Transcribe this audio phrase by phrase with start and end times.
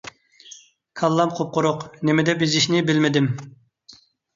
[1.01, 1.87] كاللام قۇپقۇرۇق!
[2.11, 3.33] نېمىدەپ يېزىشنى بىلمىدىم.